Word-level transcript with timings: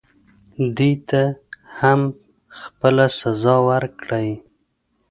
دې 0.77 0.91
ته 1.09 1.21
هم 1.79 2.01
خپله 2.59 3.05
سزا 3.19 3.55
ورکړئ. 3.69 4.29